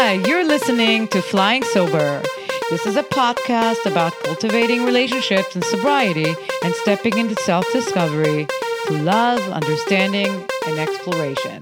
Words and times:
Hi, 0.00 0.12
you're 0.12 0.44
listening 0.44 1.08
to 1.08 1.20
Flying 1.20 1.64
Sober. 1.64 2.22
This 2.70 2.86
is 2.86 2.94
a 2.94 3.02
podcast 3.02 3.84
about 3.84 4.12
cultivating 4.22 4.84
relationships 4.84 5.56
and 5.56 5.64
sobriety 5.64 6.36
and 6.62 6.72
stepping 6.76 7.18
into 7.18 7.34
self 7.42 7.66
discovery 7.72 8.46
through 8.86 8.98
love, 8.98 9.40
understanding, 9.50 10.46
and 10.68 10.78
exploration. 10.78 11.58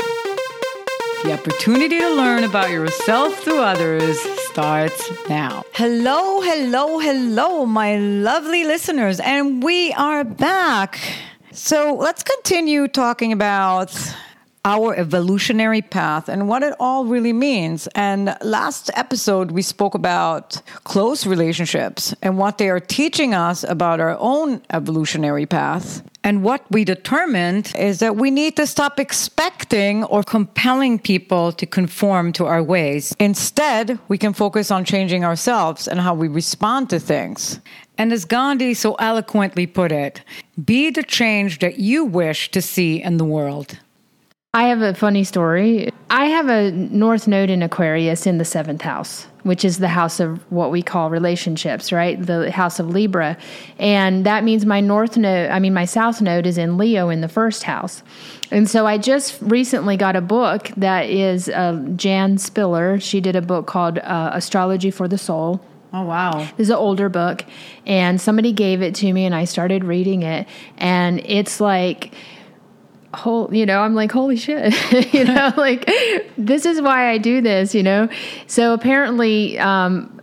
The 1.24 1.32
opportunity 1.32 1.98
to 1.98 2.10
learn 2.10 2.44
about 2.44 2.68
yourself 2.68 3.42
through 3.42 3.60
others 3.62 4.20
starts 4.50 5.10
now. 5.30 5.64
Hello, 5.72 6.42
hello, 6.42 6.98
hello, 6.98 7.64
my 7.64 7.96
lovely 7.96 8.64
listeners, 8.64 9.18
and 9.18 9.62
we 9.62 9.94
are 9.94 10.24
back. 10.24 11.00
So 11.52 11.94
let's 11.94 12.22
continue 12.22 12.86
talking 12.86 13.32
about 13.32 13.96
our 14.66 14.96
evolutionary 14.96 15.80
path 15.80 16.28
and 16.28 16.48
what 16.48 16.64
it 16.64 16.74
all 16.80 17.04
really 17.04 17.32
means. 17.32 17.86
And 17.94 18.36
last 18.42 18.90
episode, 18.94 19.52
we 19.52 19.62
spoke 19.62 19.94
about 19.94 20.60
close 20.82 21.24
relationships 21.24 22.12
and 22.20 22.36
what 22.36 22.58
they 22.58 22.68
are 22.68 22.80
teaching 22.80 23.32
us 23.32 23.62
about 23.62 24.00
our 24.00 24.16
own 24.18 24.60
evolutionary 24.70 25.46
path. 25.46 26.02
And 26.24 26.42
what 26.42 26.68
we 26.68 26.84
determined 26.84 27.72
is 27.78 28.00
that 28.00 28.16
we 28.16 28.32
need 28.32 28.56
to 28.56 28.66
stop 28.66 28.98
expecting 28.98 30.02
or 30.02 30.24
compelling 30.24 30.98
people 30.98 31.52
to 31.52 31.64
conform 31.64 32.32
to 32.32 32.46
our 32.46 32.60
ways. 32.60 33.14
Instead, 33.20 34.00
we 34.08 34.18
can 34.18 34.32
focus 34.32 34.72
on 34.72 34.84
changing 34.84 35.24
ourselves 35.24 35.86
and 35.86 36.00
how 36.00 36.14
we 36.14 36.26
respond 36.26 36.90
to 36.90 36.98
things. 36.98 37.60
And 37.98 38.12
as 38.12 38.24
Gandhi 38.24 38.74
so 38.74 38.94
eloquently 38.94 39.68
put 39.68 39.92
it, 39.92 40.22
be 40.64 40.90
the 40.90 41.04
change 41.04 41.60
that 41.60 41.78
you 41.78 42.04
wish 42.04 42.50
to 42.50 42.60
see 42.60 43.00
in 43.00 43.18
the 43.18 43.24
world. 43.24 43.78
I 44.56 44.68
have 44.68 44.80
a 44.80 44.94
funny 44.94 45.22
story. 45.22 45.90
I 46.08 46.28
have 46.28 46.48
a 46.48 46.70
North 46.70 47.28
Node 47.28 47.50
in 47.50 47.62
Aquarius 47.62 48.26
in 48.26 48.38
the 48.38 48.44
seventh 48.46 48.80
house, 48.80 49.26
which 49.42 49.66
is 49.66 49.80
the 49.80 49.88
house 49.88 50.18
of 50.18 50.50
what 50.50 50.70
we 50.70 50.80
call 50.80 51.10
relationships, 51.10 51.92
right? 51.92 52.18
The 52.18 52.50
house 52.50 52.80
of 52.80 52.88
Libra. 52.88 53.36
And 53.78 54.24
that 54.24 54.44
means 54.44 54.64
my 54.64 54.80
North 54.80 55.18
Node, 55.18 55.50
I 55.50 55.58
mean, 55.58 55.74
my 55.74 55.84
South 55.84 56.22
Node 56.22 56.46
is 56.46 56.56
in 56.56 56.78
Leo 56.78 57.10
in 57.10 57.20
the 57.20 57.28
first 57.28 57.64
house. 57.64 58.02
And 58.50 58.66
so 58.66 58.86
I 58.86 58.96
just 58.96 59.38
recently 59.42 59.98
got 59.98 60.16
a 60.16 60.22
book 60.22 60.70
that 60.78 61.10
is 61.10 61.50
uh, 61.50 61.86
Jan 61.94 62.38
Spiller. 62.38 62.98
She 62.98 63.20
did 63.20 63.36
a 63.36 63.42
book 63.42 63.66
called 63.66 63.98
uh, 63.98 64.30
Astrology 64.32 64.90
for 64.90 65.06
the 65.06 65.18
Soul. 65.18 65.60
Oh, 65.92 66.04
wow. 66.04 66.48
This 66.56 66.66
is 66.66 66.70
an 66.70 66.76
older 66.76 67.08
book, 67.08 67.44
and 67.86 68.20
somebody 68.20 68.52
gave 68.52 68.82
it 68.82 68.94
to 68.96 69.12
me, 69.12 69.24
and 69.24 69.34
I 69.34 69.44
started 69.44 69.84
reading 69.84 70.22
it. 70.22 70.46
And 70.78 71.20
it's 71.20 71.60
like, 71.60 72.12
whole 73.16 73.52
you 73.54 73.66
know 73.66 73.80
i'm 73.80 73.94
like 73.94 74.12
holy 74.12 74.36
shit. 74.36 74.74
You 75.12 75.24
know 75.24 75.52
like 75.56 75.90
this 76.36 76.66
is 76.66 76.80
why 76.80 77.10
i 77.10 77.18
do 77.18 77.40
this 77.40 77.74
you 77.74 77.82
know? 77.82 78.08
So 78.46 78.72
apparently 78.72 79.58
um, 79.58 80.20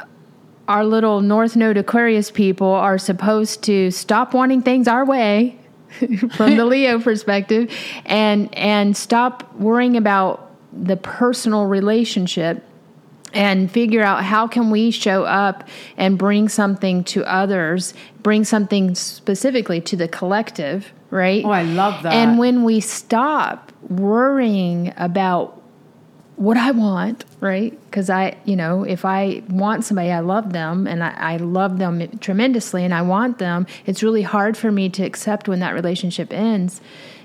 our 0.68 0.86
little 0.86 1.22
north 1.22 1.56
node 1.56 1.78
aquarius 1.78 2.32
people 2.32 2.68
are 2.68 2.98
supposed 2.98 3.64
to 3.64 3.92
stop 3.92 4.34
wanting 4.34 4.62
things 4.62 4.88
our 4.88 5.06
way 5.06 5.58
from 6.36 6.58
the 6.58 6.66
leo 6.66 7.00
perspective 7.00 7.72
and 8.06 8.54
and 8.56 8.96
stop 8.96 9.54
worrying 9.56 9.98
about 9.98 10.52
the 10.72 10.98
personal 10.98 11.66
relationship 11.66 12.64
and 13.34 13.70
figure 13.72 14.02
out 14.02 14.24
how 14.24 14.48
can 14.48 14.70
we 14.70 14.92
show 14.92 15.24
up 15.24 15.68
and 15.98 16.18
bring 16.18 16.48
something 16.50 17.04
to 17.04 17.24
others 17.26 17.94
bring 18.22 18.44
something 18.46 18.96
specifically 18.96 19.82
to 19.82 19.96
the 19.96 20.08
collective 20.08 20.94
right 21.10 21.44
Oh, 21.44 21.50
I 21.50 21.64
love 21.64 22.04
that. 22.04 22.14
and 22.14 22.38
when 22.40 22.64
we 22.64 22.80
stop 22.80 23.72
worrying 23.90 24.94
about 24.98 25.60
what 26.36 26.58
I 26.58 26.72
want, 26.72 27.26
right? 27.42 27.80
Because 27.86 28.10
I, 28.10 28.36
you 28.44 28.56
know, 28.56 28.84
if 28.84 29.06
I 29.06 29.44
want 29.50 29.86
somebody, 29.86 30.10
I 30.10 30.20
love 30.22 30.52
them 30.52 30.88
and 30.88 31.04
I, 31.04 31.12
I 31.16 31.38
love 31.38 31.78
them 31.78 32.18
tremendously 32.18 32.84
and 32.84 32.92
I 32.92 33.04
want 33.04 33.38
them, 33.38 33.68
it's 33.86 34.02
really 34.02 34.24
hard 34.24 34.58
for 34.58 34.72
me 34.72 34.90
to 34.90 35.04
accept 35.04 35.48
when 35.48 35.60
that 35.60 35.76
relationship 35.76 36.34
ends. 36.34 36.82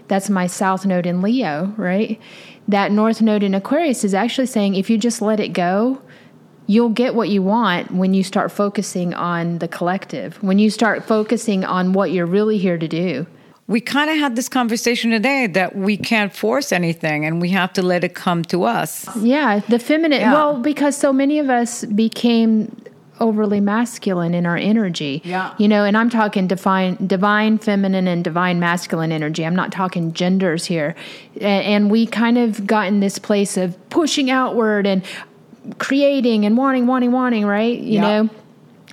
That's 0.08 0.28
my 0.30 0.46
South 0.46 0.84
Node 0.86 1.06
in 1.06 1.22
Leo, 1.22 1.72
right? 1.76 2.20
That 2.66 2.92
North 2.92 3.22
Node 3.22 3.42
in 3.42 3.54
Aquarius 3.54 4.04
is 4.04 4.14
actually 4.14 4.46
saying 4.46 4.74
if 4.74 4.90
you 4.90 4.98
just 4.98 5.22
let 5.22 5.38
it 5.40 5.48
go, 5.52 6.00
you'll 6.66 6.90
get 6.90 7.14
what 7.14 7.28
you 7.28 7.42
want 7.42 7.90
when 7.92 8.12
you 8.12 8.22
start 8.22 8.52
focusing 8.52 9.14
on 9.14 9.58
the 9.58 9.68
collective, 9.68 10.42
when 10.42 10.58
you 10.58 10.70
start 10.70 11.04
focusing 11.04 11.64
on 11.64 11.92
what 11.92 12.10
you're 12.10 12.26
really 12.26 12.58
here 12.58 12.76
to 12.76 12.88
do. 12.88 13.26
we 13.68 13.82
kind 13.82 14.08
of 14.10 14.16
had 14.16 14.34
this 14.34 14.48
conversation 14.48 15.10
today 15.10 15.46
that 15.46 15.76
we 15.76 15.96
can't 15.96 16.34
force 16.34 16.72
anything 16.72 17.26
and 17.26 17.40
we 17.40 17.50
have 17.50 17.70
to 17.74 17.82
let 17.82 18.02
it 18.02 18.14
come 18.14 18.42
to 18.42 18.64
us. 18.64 19.06
Yeah, 19.16 19.60
the 19.68 19.78
feminine. 19.78 20.20
Yeah. 20.20 20.32
Well, 20.32 20.58
because 20.58 20.96
so 20.96 21.12
many 21.12 21.38
of 21.38 21.50
us 21.50 21.84
became 21.84 22.74
overly 23.20 23.60
masculine 23.60 24.34
in 24.34 24.46
our 24.46 24.56
energy. 24.56 25.20
Yeah. 25.24 25.54
You 25.58 25.68
know, 25.68 25.84
and 25.84 25.96
I'm 25.96 26.10
talking 26.10 26.46
divine 26.46 26.96
divine 27.06 27.58
feminine 27.58 28.06
and 28.08 28.22
divine 28.24 28.60
masculine 28.60 29.12
energy. 29.12 29.44
I'm 29.44 29.56
not 29.56 29.72
talking 29.72 30.12
genders 30.12 30.64
here. 30.66 30.94
A- 31.40 31.44
And 31.44 31.90
we 31.90 32.06
kind 32.06 32.38
of 32.38 32.66
got 32.66 32.86
in 32.88 33.00
this 33.00 33.18
place 33.18 33.56
of 33.56 33.76
pushing 33.90 34.30
outward 34.30 34.86
and 34.86 35.02
creating 35.78 36.44
and 36.46 36.56
wanting, 36.56 36.86
wanting, 36.86 37.12
wanting, 37.12 37.44
right? 37.44 37.78
You 37.78 37.94
Yeah. 37.94 38.00
know, 38.22 38.30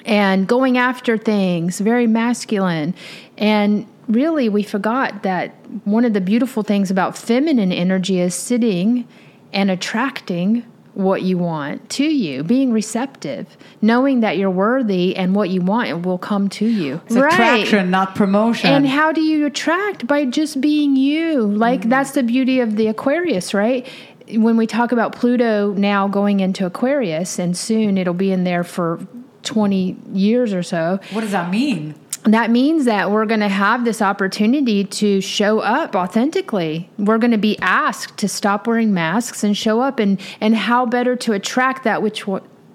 and 0.06 0.48
going 0.48 0.78
after 0.78 1.18
things, 1.18 1.80
very 1.80 2.06
masculine. 2.08 2.94
And 3.38 3.86
really, 4.08 4.50
we 4.50 4.62
forgot 4.64 5.24
that 5.24 5.56
one 5.86 6.06
of 6.06 6.14
the 6.14 6.22
beautiful 6.22 6.64
things 6.64 6.92
about 6.92 7.18
feminine 7.18 7.72
energy 7.72 8.20
is 8.20 8.36
sitting 8.36 9.06
and 9.54 9.72
attracting 9.72 10.64
what 10.96 11.22
you 11.22 11.38
want 11.38 11.88
to 11.92 12.06
you, 12.06 12.44
being 12.44 12.72
receptive, 12.72 13.46
knowing 13.82 14.22
that 14.22 14.38
you're 14.38 14.50
worthy 14.50 15.16
and 15.16 15.36
what 15.36 15.50
you 15.50 15.62
want 15.62 16.06
will 16.06 16.18
come 16.18 16.50
to 16.50 16.66
you. 16.66 17.02
It's 17.06 17.16
attraction, 17.16 17.92
not 17.92 18.16
promotion. 18.16 18.70
And 18.72 18.88
how 18.88 19.12
do 19.12 19.22
you 19.22 19.46
attract? 19.46 20.08
By 20.08 20.26
just 20.26 20.60
being 20.62 20.96
you. 20.96 21.42
Like, 21.42 21.82
Mm-hmm. 21.82 21.90
that's 21.90 22.12
the 22.12 22.24
beauty 22.24 22.62
of 22.62 22.76
the 22.78 22.88
Aquarius, 22.88 23.54
right? 23.54 23.86
When 24.32 24.58
we 24.58 24.66
talk 24.68 24.92
about 24.92 25.14
Pluto 25.14 25.74
now 25.74 26.08
going 26.08 26.40
into 26.40 26.66
Aquarius, 26.66 27.38
and 27.38 27.56
soon 27.56 27.98
it'll 27.98 28.14
be 28.14 28.32
in 28.32 28.44
there 28.46 28.64
for 28.64 29.06
20 29.44 29.98
years 30.14 30.54
or 30.54 30.64
so, 30.64 31.00
what 31.12 31.22
does 31.22 31.32
that 31.32 31.52
mean? 31.52 31.94
That 32.26 32.50
means 32.50 32.86
that 32.86 33.12
we're 33.12 33.26
going 33.26 33.40
to 33.42 33.48
have 33.48 33.86
this 33.86 34.02
opportunity 34.02 34.84
to 34.84 35.22
show 35.22 35.60
up 35.60 35.96
authentically. 35.96 36.90
We're 36.98 37.20
going 37.20 37.32
to 37.32 37.38
be 37.38 37.58
asked 37.60 38.18
to 38.18 38.28
stop 38.28 38.66
wearing 38.68 38.94
masks 38.94 39.44
and 39.44 39.56
show 39.56 39.80
up 39.82 40.00
and 40.00 40.20
and 40.42 40.56
how 40.56 40.86
better 40.86 41.16
to 41.18 41.34
attract 41.34 41.84
that 41.84 42.02
which 42.02 42.26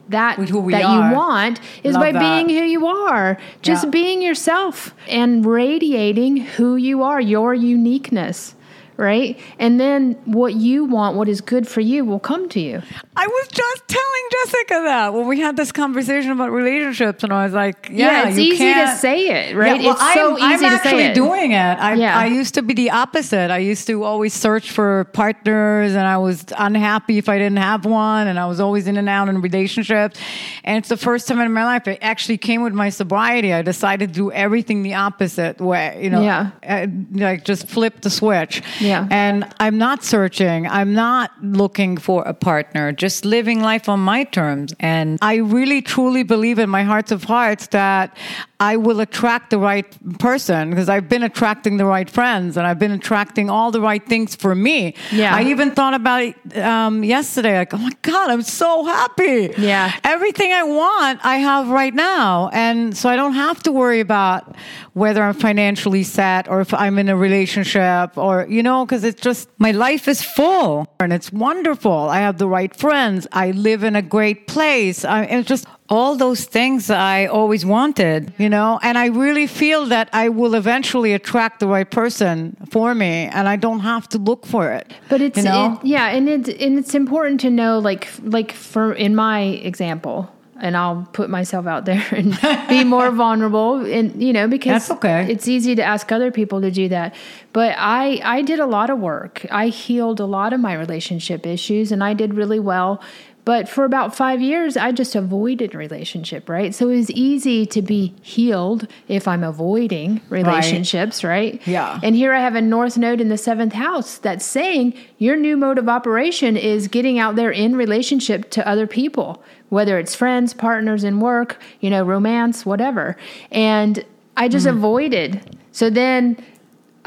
that 0.09 0.37
that 0.39 0.85
are. 0.85 1.11
you 1.11 1.15
want 1.17 1.61
is 1.85 1.95
Love 1.95 2.03
by 2.03 2.13
that. 2.13 2.21
being 2.21 2.49
who 2.49 2.65
you 2.65 2.87
are. 2.87 3.39
Just 3.63 3.85
Yeah. 3.85 3.91
being 3.91 4.23
yourself 4.23 4.95
and 5.09 5.45
radiating 5.45 6.37
who 6.39 6.77
you 6.77 7.03
are, 7.03 7.21
your 7.21 7.55
uniqueness. 7.55 8.55
Right? 9.01 9.41
And 9.59 9.81
then 9.81 10.13
what 10.27 10.53
you 10.55 10.85
want, 10.85 11.17
what 11.17 11.27
is 11.27 11.41
good 11.41 11.67
for 11.67 11.81
you, 11.81 12.05
will 12.05 12.21
come 12.21 12.51
to 12.51 12.61
you. 12.61 12.83
I 13.17 13.27
was 13.27 13.49
just 13.49 13.89
telling 13.89 14.25
Jessica 14.45 14.75
that 14.85 15.15
when 15.15 15.27
we 15.27 15.41
had 15.41 15.57
this 15.57 15.73
conversation 15.73 16.31
about 16.33 16.51
relationships, 16.53 17.25
and 17.25 17.33
I 17.33 17.45
was 17.45 17.55
like, 17.55 17.89
"Yeah, 17.91 18.29
it's 18.29 18.37
you 18.37 18.53
easy 18.53 18.59
to 18.59 18.73
can't- 18.75 19.01
say 19.01 19.19
it, 19.29 19.57
right? 19.57 19.81
Yeah, 19.81 19.87
well, 19.89 19.97
it's 19.97 20.15
so 20.15 20.37
I'm, 20.39 20.53
easy 20.55 20.67
I'm 20.67 20.73
to 20.77 20.83
say 20.83 20.89
actually 20.91 21.03
it. 21.05 21.15
doing 21.15 21.53
it. 21.53 21.57
I, 21.89 21.95
Yeah. 21.95 22.19
I 22.19 22.27
used 22.27 22.53
to 22.57 22.63
be 22.63 22.75
the 22.75 22.91
opposite. 22.91 23.51
I 23.51 23.59
used 23.73 23.87
to 23.87 24.05
always 24.05 24.35
search 24.35 24.71
for 24.71 25.05
partners, 25.15 25.95
and 25.95 26.07
I 26.07 26.19
was 26.19 26.45
unhappy 26.59 27.17
if 27.17 27.29
I 27.31 27.39
didn't 27.39 27.59
have 27.71 27.87
one, 27.87 28.29
and 28.29 28.39
I 28.39 28.45
was 28.47 28.61
always 28.61 28.87
in 28.87 28.99
and 28.99 29.09
out 29.09 29.31
in 29.31 29.41
relationships. 29.41 30.21
And 30.65 30.77
it's 30.77 30.91
the 30.91 30.99
first 30.99 31.27
time 31.27 31.41
in 31.41 31.53
my 31.53 31.65
life 31.65 31.89
it 31.89 31.99
actually 32.03 32.37
came 32.39 32.61
with 32.63 32.75
my 32.75 32.91
sobriety. 32.91 33.53
I 33.55 33.63
decided 33.63 34.11
to 34.11 34.15
do 34.15 34.31
everything 34.33 34.83
the 34.83 34.95
opposite 34.95 35.59
way. 35.59 35.99
You 36.03 36.11
know, 36.11 36.23
Yeah. 36.23 36.51
uh, 36.69 36.87
like 37.13 37.45
just 37.47 37.67
flip 37.67 38.03
the 38.03 38.11
switch. 38.11 38.63
Yeah. 38.81 38.90
And 39.11 39.53
I'm 39.59 39.79
not 39.79 40.05
searching. 40.05 40.67
I'm 40.67 40.93
not 40.95 41.31
looking 41.43 41.97
for 41.97 42.23
a 42.25 42.35
partner, 42.35 42.93
just 42.93 43.25
living 43.25 43.61
life 43.61 43.89
on 43.89 44.01
my 44.01 44.25
terms. 44.25 44.75
And 44.81 45.19
I 45.23 45.37
really 45.37 45.83
truly 45.83 46.23
believe 46.23 46.59
in 46.59 46.69
my 46.71 46.83
hearts 46.83 47.13
of 47.13 47.25
hearts 47.25 47.69
that 47.69 48.17
I 48.61 48.77
will 48.77 49.01
attract 49.01 49.49
the 49.51 49.59
right 49.59 49.87
person 50.19 50.69
because 50.69 50.91
I've 50.91 51.09
been 51.09 51.23
attracting 51.23 51.79
the 51.79 51.87
right 51.87 52.11
friends 52.11 52.59
and 52.59 52.67
I've 52.67 52.79
been 52.79 52.91
attracting 52.91 53.49
all 53.49 53.71
the 53.71 53.81
right 53.81 54.05
things 54.07 54.37
for 54.37 54.55
me. 54.55 54.95
Yeah. 55.11 55.35
I 55.35 55.45
even 55.45 55.71
thought 55.71 55.95
about 55.95 56.23
it 56.23 56.59
um, 56.59 57.03
yesterday, 57.03 57.57
like, 57.57 57.73
oh 57.73 57.79
my 57.79 57.93
God, 58.03 58.31
I'm 58.31 58.43
so 58.43 58.85
happy. 58.85 59.55
Yeah. 59.57 59.99
Everything 60.05 60.53
I 60.53 60.63
want, 60.65 61.25
I 61.25 61.37
have 61.37 61.69
right 61.69 61.95
now. 61.95 62.51
And 62.53 62.95
so 62.95 63.09
I 63.09 63.17
don't 63.17 63.33
have 63.33 63.63
to 63.63 63.73
worry 63.73 64.01
about 64.01 64.57
whether 64.93 65.23
I'm 65.23 65.35
financially 65.35 66.03
set 66.03 66.47
or 66.49 66.61
if 66.61 66.75
I'm 66.75 66.99
in 66.99 67.09
a 67.09 67.17
relationship 67.17 68.19
or, 68.19 68.47
you 68.49 68.63
know, 68.63 68.80
because 68.85 69.05
it's 69.05 69.21
just 69.21 69.49
my 69.59 69.71
life 69.71 70.09
is 70.09 70.23
full 70.23 70.87
and 70.99 71.13
it's 71.13 71.33
wonderful. 71.33 72.09
I 72.09 72.19
have 72.19 72.39
the 72.39 72.49
right 72.49 72.75
friends. 72.75 73.27
I 73.33 73.53
live 73.53 73.85
in 73.85 73.97
a 73.97 74.03
great 74.03 74.47
place. 74.47 75.05
I, 75.05 75.25
it's 75.25 75.49
just 75.49 75.67
all 75.89 76.15
those 76.17 76.45
things 76.45 76.89
I 76.89 77.27
always 77.27 77.67
wanted, 77.67 78.33
you 78.39 78.49
know, 78.49 78.79
and 78.83 78.97
I 78.97 79.07
really 79.07 79.47
feel 79.49 79.87
that 79.87 80.09
I 80.13 80.29
will 80.29 80.55
eventually 80.55 81.13
attract 81.13 81.59
the 81.59 81.67
right 81.67 81.91
person 81.91 82.57
for 82.71 82.95
me 82.95 83.29
and 83.33 83.49
I 83.49 83.57
don't 83.57 83.81
have 83.81 84.09
to 84.11 84.19
look 84.19 84.47
for 84.47 84.73
it. 84.73 84.93
But 85.09 85.21
it's 85.21 85.39
you 85.39 85.45
know? 85.45 85.79
it, 85.83 85.87
yeah, 85.87 86.09
and 86.09 86.29
it's 86.29 86.49
and 86.49 86.79
it's 86.79 86.95
important 86.95 87.41
to 87.41 87.51
know 87.51 87.81
like 87.81 88.09
like 88.23 88.53
for 88.53 88.93
in 88.93 89.15
my 89.17 89.41
example, 89.41 90.33
and 90.61 90.77
I'll 90.77 91.09
put 91.13 91.31
myself 91.31 91.67
out 91.67 91.85
there 91.85 92.05
and 92.13 92.39
be 92.69 92.85
more 92.85 93.11
vulnerable 93.25 93.85
and 93.85 94.23
you 94.23 94.33
know 94.33 94.49
because 94.49 94.89
That's 94.89 94.91
okay. 94.99 95.27
it's 95.31 95.49
easy 95.49 95.75
to 95.75 95.83
ask 95.83 96.11
other 96.13 96.31
people 96.31 96.61
to 96.61 96.71
do 96.71 96.89
that. 96.89 97.15
But 97.53 97.75
I 97.79 98.21
I 98.23 98.43
did 98.43 98.61
a 98.61 98.67
lot 98.67 98.91
of 98.91 98.99
work. 98.99 99.45
I 99.51 99.69
healed 99.69 100.21
a 100.21 100.27
lot 100.27 100.53
of 100.53 100.61
my 100.61 100.75
relationship 100.75 101.47
issues 101.47 101.93
and 101.93 102.05
I 102.05 102.15
did 102.15 102.35
really 102.35 102.61
well. 102.61 103.03
But 103.45 103.69
for 103.69 103.85
about 103.85 104.15
five 104.15 104.41
years, 104.41 104.77
I 104.77 104.93
just 104.93 105.15
avoided 105.15 105.75
relationship, 105.75 106.49
right? 106.49 106.75
So 106.75 106.89
it 106.89 106.97
was 106.97 107.11
easy 107.11 107.67
to 107.67 107.83
be 107.83 108.15
healed 108.23 108.87
if 109.09 109.27
I'm 109.27 109.43
avoiding 109.43 110.21
relationships, 110.29 111.25
right? 111.25 111.61
Yeah. 111.67 111.99
And 112.03 112.15
here 112.15 112.33
I 112.35 112.41
have 112.41 112.55
a 112.55 112.61
north 112.61 112.99
node 112.99 113.21
in 113.21 113.29
the 113.29 113.39
seventh 113.39 113.73
house 113.73 114.19
that's 114.19 114.45
saying 114.45 114.95
your 115.19 115.37
new 115.37 115.57
mode 115.57 115.79
of 115.79 115.89
operation 115.89 116.57
is 116.57 116.89
getting 116.89 117.19
out 117.19 117.37
there 117.37 117.51
in 117.51 117.77
relationship 117.77 118.51
to 118.51 118.69
other 118.69 118.87
people, 118.87 119.43
whether 119.71 119.99
it's 119.99 120.15
friends, 120.15 120.53
partners 120.53 121.03
in 121.03 121.21
work, 121.21 121.59
you 121.81 121.89
know, 121.89 122.05
romance, 122.05 122.67
whatever. 122.67 123.17
And 123.51 124.05
I 124.37 124.49
just 124.49 124.67
hmm. 124.67 124.77
avoided. 124.77 125.57
So 125.73 125.89
then 125.89 126.37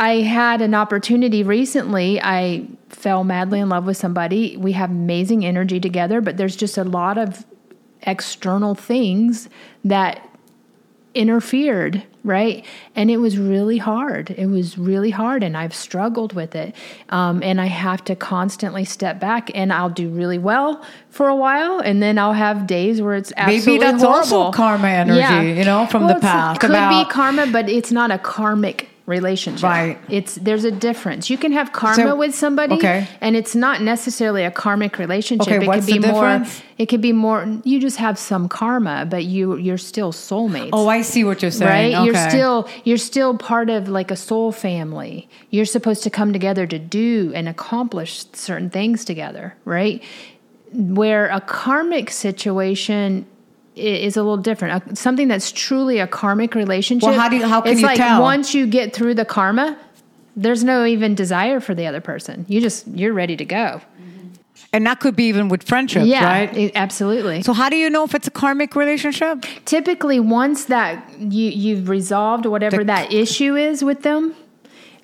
I 0.04 0.22
had 0.22 0.62
an 0.62 0.74
opportunity 0.76 1.44
recently. 1.44 2.22
I 2.22 2.68
fell 2.90 3.24
madly 3.24 3.60
in 3.62 3.70
love 3.70 3.86
with 3.86 3.96
somebody. 3.96 4.58
We 4.58 4.74
have 4.74 4.90
amazing 4.92 5.46
energy 5.46 5.80
together, 5.80 6.20
but 6.20 6.36
there's 6.36 6.58
just 6.58 6.78
a 6.78 6.84
lot 6.84 7.18
of 7.18 7.46
external 8.02 8.76
things 8.76 9.48
that 9.86 10.20
interfered, 11.16 12.04
right? 12.26 12.66
And 12.98 13.10
it 13.10 13.18
was 13.18 13.38
really 13.38 13.78
hard. 13.78 14.32
It 14.32 14.48
was 14.48 14.78
really 14.78 15.12
hard, 15.12 15.42
and 15.42 15.56
I've 15.56 15.74
struggled 15.74 16.34
with 16.34 16.54
it. 16.54 16.76
Um, 17.10 17.42
and 17.42 17.62
I 17.62 17.68
have 17.68 18.04
to 18.06 18.16
constantly 18.16 18.84
step 18.84 19.22
back, 19.22 19.52
and 19.56 19.72
I'll 19.72 19.90
do 19.92 20.10
really 20.10 20.40
well 20.40 20.84
for 21.12 21.30
a 21.30 21.36
while, 21.36 21.80
and 21.80 22.04
then 22.04 22.18
I'll 22.18 22.34
have 22.34 22.68
days 22.68 23.02
where 23.02 23.16
it's 23.16 23.32
absolutely 23.38 23.74
Maybe 23.80 23.92
that's 23.92 24.04
horrible. 24.04 24.38
also 24.38 24.52
karma 24.52 24.88
energy, 24.90 25.60
you 25.60 25.64
know, 25.64 25.86
from 25.86 26.04
the 26.08 26.18
it's- 26.18 26.22
past. 26.22 26.60
Could 26.60 26.72
about- 26.72 27.06
be 27.06 27.10
karma, 27.10 27.48
but 27.48 27.70
it's 27.70 27.92
not 27.92 28.12
a 28.12 28.18
karmic 28.18 28.90
relationship. 29.06 29.64
Right. 29.64 29.98
It's 30.10 30.36
there's 30.36 30.64
a 30.64 30.72
difference. 30.72 31.30
You 31.30 31.38
can 31.38 31.52
have 31.52 31.74
karma 31.74 31.96
So- 31.96 32.16
with 32.16 32.34
somebody, 32.34 32.76
okay. 32.76 33.08
and 33.20 33.36
it's 33.36 33.54
not 33.56 33.82
necessarily 33.82 34.44
a 34.44 34.52
karmic 34.52 34.98
relationship. 34.98 35.48
Okay, 35.54 35.64
it 35.64 35.68
what's 35.68 35.86
could 35.86 35.94
be 35.94 36.00
the 36.00 36.08
more. 36.08 36.22
difference? 36.22 36.62
It 36.78 36.86
could 36.88 37.02
be 37.02 37.12
more. 37.12 37.46
You 37.66 37.80
just 37.80 37.98
have 37.98 38.18
some 38.18 38.48
karma, 38.48 39.06
but 39.10 39.26
you 39.26 39.58
you're 39.58 39.78
still 39.78 40.14
soulmates. 40.14 40.70
Oh, 40.72 40.88
I 40.88 41.02
see 41.02 41.24
what 41.24 41.42
you're 41.42 41.52
saying. 41.52 41.94
Right, 41.94 42.06
you're 42.06 42.30
still 42.30 42.68
you're 42.86 42.98
still 42.98 43.38
part 43.38 43.70
of 43.70 43.90
like 43.90 44.10
a 44.10 44.16
soul 44.16 44.52
family. 44.52 45.28
You're 45.50 45.66
supposed 45.66 46.04
to 46.04 46.10
come 46.10 46.32
together 46.32 46.66
to 46.66 46.80
do 46.80 47.32
and 47.36 47.50
accomplish 47.50 48.26
certain 48.34 48.70
things 48.70 49.04
together, 49.06 49.56
right? 49.66 50.02
Where 50.72 51.28
a 51.28 51.42
karmic 51.42 52.10
situation 52.10 53.28
is 53.76 54.16
a 54.18 54.22
little 54.22 54.38
different. 54.38 54.98
Something 54.98 55.28
that's 55.28 55.52
truly 55.52 56.00
a 56.00 56.08
karmic 56.08 56.56
relationship. 56.56 57.10
Well, 57.10 57.20
how 57.20 57.30
do 57.30 57.38
you- 57.38 57.48
how 57.48 57.62
can 57.62 57.72
it's 57.74 57.82
you 57.82 57.88
like 57.88 57.98
tell? 57.98 58.22
once 58.22 58.54
you 58.54 58.66
get 58.68 58.94
through 58.94 59.16
the 59.16 59.26
karma, 59.26 59.78
there's 60.36 60.64
no 60.64 60.86
even 60.86 61.16
desire 61.16 61.60
for 61.60 61.74
the 61.76 61.86
other 61.88 62.02
person. 62.02 62.46
You 62.48 62.62
just 62.62 62.88
you're 62.88 63.14
ready 63.14 63.36
to 63.38 63.46
go. 63.46 63.82
Mm-hmm. 63.82 64.28
and 64.74 64.86
that 64.88 65.00
could 65.00 65.16
be 65.16 65.26
even 65.26 65.50
with 65.50 65.64
friendships, 65.64 66.06
Yeah, 66.08 66.26
right? 66.26 66.50
i- 66.56 66.72
absolutely. 66.76 67.44
So 67.44 67.54
how 67.54 67.70
do 67.70 67.76
you 67.76 67.90
know 67.90 68.04
if 68.04 68.14
it's 68.16 68.28
a 68.28 68.32
karmic 68.32 68.76
relationship? 68.76 69.46
typically 69.66 70.20
once 70.20 70.66
that 70.66 71.04
you 71.20 71.50
you've 71.50 71.90
resolved 71.90 72.46
whatever 72.46 72.78
The- 72.78 72.86
that 72.96 73.14
issue 73.14 73.56
is 73.56 73.84
with 73.84 74.02
them 74.04 74.34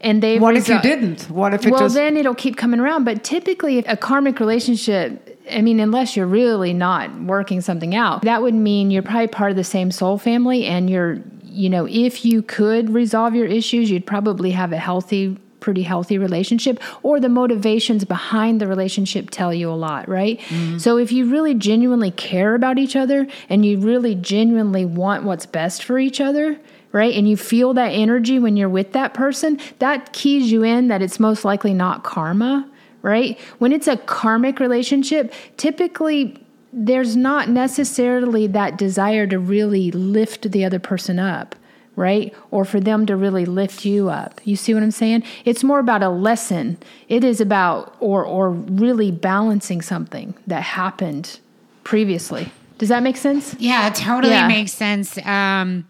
and 0.01 0.23
they 0.23 0.39
What 0.39 0.55
if 0.55 0.67
you 0.69 0.79
didn't? 0.81 1.23
What 1.29 1.53
if 1.53 1.65
it 1.65 1.71
well 1.71 1.81
just 1.81 1.95
then 1.95 2.17
it'll 2.17 2.35
keep 2.45 2.55
coming 2.57 2.79
around 2.79 3.03
but 3.03 3.23
typically 3.23 3.79
a 3.79 3.97
karmic 3.97 4.39
relationship 4.39 5.38
i 5.51 5.61
mean 5.61 5.79
unless 5.79 6.15
you're 6.15 6.25
really 6.25 6.73
not 6.73 7.13
working 7.21 7.61
something 7.61 7.95
out 7.95 8.21
that 8.23 8.41
would 8.41 8.53
mean 8.53 8.91
you're 8.91 9.03
probably 9.03 9.27
part 9.27 9.51
of 9.51 9.57
the 9.57 9.63
same 9.63 9.91
soul 9.91 10.17
family 10.17 10.65
and 10.65 10.89
you're 10.89 11.19
you 11.43 11.69
know 11.69 11.87
if 11.87 12.25
you 12.25 12.41
could 12.41 12.89
resolve 12.89 13.33
your 13.33 13.45
issues 13.45 13.89
you'd 13.89 14.05
probably 14.05 14.51
have 14.51 14.71
a 14.71 14.77
healthy 14.77 15.37
pretty 15.59 15.83
healthy 15.83 16.17
relationship 16.17 16.79
or 17.03 17.19
the 17.19 17.29
motivations 17.29 18.05
behind 18.05 18.61
the 18.61 18.67
relationship 18.67 19.29
tell 19.29 19.53
you 19.53 19.69
a 19.69 19.73
lot 19.73 20.07
right? 20.07 20.39
Mm-hmm. 20.39 20.77
So 20.77 20.97
if 20.97 21.11
you 21.11 21.29
really 21.29 21.53
genuinely 21.53 22.11
care 22.11 22.55
about 22.55 22.77
each 22.77 22.95
other 22.95 23.27
and 23.49 23.65
you 23.65 23.79
really 23.79 24.15
genuinely 24.15 24.85
want 24.85 25.23
what's 25.23 25.45
best 25.45 25.83
for 25.83 25.99
each 25.99 26.21
other 26.21 26.59
right 26.91 27.13
and 27.13 27.29
you 27.29 27.37
feel 27.37 27.73
that 27.73 27.89
energy 27.89 28.39
when 28.39 28.57
you're 28.57 28.69
with 28.69 28.93
that 28.93 29.13
person 29.13 29.59
that 29.79 30.11
keys 30.13 30.51
you 30.51 30.63
in 30.63 30.87
that 30.87 31.01
it's 31.01 31.19
most 31.19 31.45
likely 31.45 31.73
not 31.73 32.03
karma 32.03 32.69
right 33.01 33.39
when 33.59 33.71
it's 33.71 33.87
a 33.87 33.97
karmic 33.97 34.59
relationship 34.59 35.33
typically 35.57 36.37
there's 36.71 37.15
not 37.15 37.49
necessarily 37.49 38.45
that 38.47 38.77
desire 38.77 39.25
to 39.25 39.39
really 39.39 39.89
lift 39.91 40.51
the 40.51 40.63
other 40.65 40.79
person 40.79 41.17
up 41.19 41.55
right? 41.95 42.33
Or 42.49 42.63
for 42.63 42.79
them 42.79 43.05
to 43.07 43.15
really 43.17 43.45
lift 43.45 43.83
you 43.83 44.09
up. 44.09 44.39
You 44.45 44.55
see 44.55 44.73
what 44.73 44.83
I'm 44.83 44.91
saying? 44.91 45.23
It's 45.43 45.65
more 45.65 45.79
about 45.79 46.01
a 46.01 46.07
lesson. 46.07 46.77
It 47.09 47.25
is 47.25 47.41
about 47.41 47.93
or 47.99 48.23
or 48.23 48.51
really 48.51 49.11
balancing 49.11 49.81
something 49.81 50.33
that 50.47 50.63
happened 50.63 51.41
previously. 51.83 52.53
Does 52.77 52.87
that 52.87 53.03
make 53.03 53.17
sense? 53.17 53.53
Yeah, 53.59 53.87
it 53.89 53.95
totally 53.95 54.31
Yeah. 54.33 54.47
makes 54.47 54.71
sense. 54.71 55.17
Um, 55.25 55.87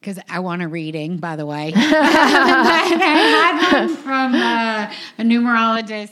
because 0.00 0.18
I 0.28 0.40
want 0.40 0.62
a 0.62 0.66
reading, 0.68 1.18
by 1.18 1.36
the 1.36 1.46
way. 1.46 1.72
I 1.76 3.60
had 3.70 3.72
one 3.86 3.96
from 3.98 4.34
uh, 4.34 4.92
a 5.18 5.22
numerologist. 5.22 6.10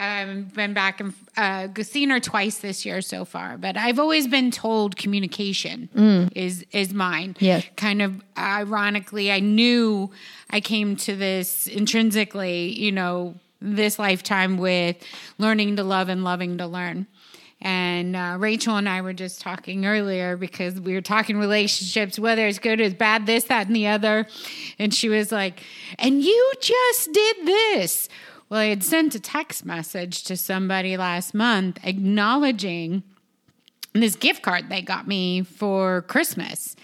Um, 0.00 0.44
been 0.44 0.74
back 0.74 1.00
and 1.00 1.12
uh, 1.36 1.66
seen 1.82 2.10
her 2.10 2.20
twice 2.20 2.58
this 2.58 2.86
year 2.86 3.00
so 3.00 3.24
far, 3.24 3.58
but 3.58 3.76
I've 3.76 3.98
always 3.98 4.28
been 4.28 4.52
told 4.52 4.96
communication 4.96 5.88
is 6.36 6.64
is 6.70 6.94
mine. 6.94 7.34
Yes. 7.40 7.66
Kind 7.76 8.00
of 8.00 8.22
ironically, 8.36 9.32
I 9.32 9.40
knew 9.40 10.12
I 10.50 10.60
came 10.60 10.94
to 10.96 11.16
this 11.16 11.66
intrinsically, 11.66 12.80
you 12.80 12.92
know, 12.92 13.34
this 13.60 13.98
lifetime 13.98 14.56
with 14.56 14.96
learning 15.36 15.74
to 15.76 15.82
love 15.82 16.08
and 16.08 16.22
loving 16.22 16.58
to 16.58 16.66
learn. 16.68 17.08
And 17.60 18.14
uh, 18.14 18.36
Rachel 18.38 18.76
and 18.76 18.88
I 18.88 19.00
were 19.00 19.12
just 19.12 19.40
talking 19.40 19.84
earlier 19.84 20.36
because 20.36 20.80
we 20.80 20.94
were 20.94 21.00
talking 21.00 21.38
relationships, 21.38 22.18
whether 22.18 22.46
it's 22.46 22.60
good 22.60 22.80
or 22.80 22.88
bad, 22.90 23.26
this, 23.26 23.44
that, 23.44 23.66
and 23.66 23.74
the 23.74 23.88
other. 23.88 24.26
And 24.78 24.94
she 24.94 25.08
was 25.08 25.32
like, 25.32 25.64
and 25.98 26.22
you 26.22 26.52
just 26.60 27.12
did 27.12 27.36
this. 27.46 28.08
Well, 28.50 28.60
I 28.60 28.66
had 28.66 28.82
sent 28.82 29.14
a 29.14 29.20
text 29.20 29.66
message 29.66 30.24
to 30.24 30.36
somebody 30.36 30.96
last 30.96 31.34
month 31.34 31.78
acknowledging 31.84 33.02
this 33.92 34.16
gift 34.16 34.42
card 34.42 34.70
they 34.70 34.80
got 34.80 35.06
me 35.06 35.42
for 35.42 36.02
Christmas. 36.02 36.74